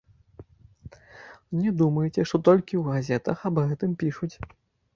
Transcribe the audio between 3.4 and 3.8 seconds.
аб